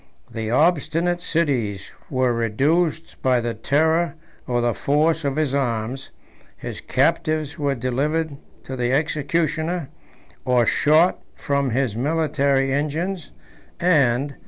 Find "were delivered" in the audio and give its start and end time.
7.59-8.35